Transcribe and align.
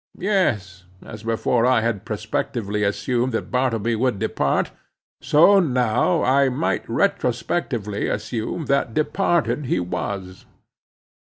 Yes, 0.17 0.85
as 1.05 1.21
before 1.21 1.63
I 1.67 1.81
had 1.81 2.05
prospectively 2.05 2.81
assumed 2.83 3.33
that 3.33 3.51
Bartleby 3.51 3.95
would 3.97 4.17
depart, 4.17 4.71
so 5.21 5.59
now 5.59 6.23
I 6.23 6.49
might 6.49 6.89
retrospectively 6.89 8.07
assume 8.07 8.65
that 8.65 8.95
departed 8.95 9.65
he 9.67 9.79
was. 9.79 10.47